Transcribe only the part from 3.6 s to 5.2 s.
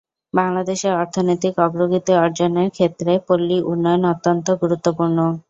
উন্নয়ন অত্যন্ত গুরুত্বপূর্ণ।